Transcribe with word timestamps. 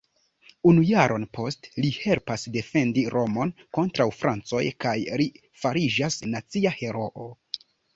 Unu 0.69 0.85
jaron 0.91 1.27
poste 1.39 1.83
li 1.85 1.91
helpas 1.99 2.47
defendi 2.57 3.05
Romon 3.17 3.55
kontraŭ 3.81 4.11
francoj 4.25 4.67
kaj 4.87 4.99
li 5.25 5.33
fariĝas 5.65 6.23
nacia 6.37 6.79
heroo. 6.83 7.35